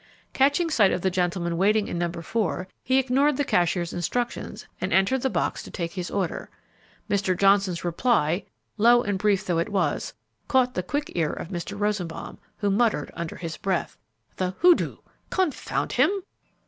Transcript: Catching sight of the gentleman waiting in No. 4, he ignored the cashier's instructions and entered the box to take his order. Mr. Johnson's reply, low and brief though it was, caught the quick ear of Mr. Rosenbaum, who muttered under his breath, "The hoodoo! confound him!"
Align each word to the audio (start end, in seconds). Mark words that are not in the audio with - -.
Catching 0.33 0.71
sight 0.71 0.91
of 0.91 1.01
the 1.01 1.11
gentleman 1.11 1.57
waiting 1.59 1.87
in 1.87 1.99
No. 1.99 2.11
4, 2.11 2.67
he 2.83 2.97
ignored 2.97 3.37
the 3.37 3.43
cashier's 3.45 3.93
instructions 3.93 4.65
and 4.81 4.91
entered 4.91 5.21
the 5.21 5.29
box 5.29 5.61
to 5.61 5.69
take 5.69 5.91
his 5.93 6.09
order. 6.09 6.49
Mr. 7.07 7.37
Johnson's 7.37 7.83
reply, 7.83 8.45
low 8.77 9.03
and 9.03 9.19
brief 9.19 9.45
though 9.45 9.59
it 9.59 9.69
was, 9.69 10.15
caught 10.47 10.73
the 10.73 10.81
quick 10.81 11.11
ear 11.13 11.31
of 11.31 11.49
Mr. 11.49 11.79
Rosenbaum, 11.79 12.39
who 12.57 12.71
muttered 12.71 13.11
under 13.13 13.35
his 13.35 13.57
breath, 13.57 13.95
"The 14.37 14.55
hoodoo! 14.61 14.97
confound 15.29 15.91
him!" 15.91 16.09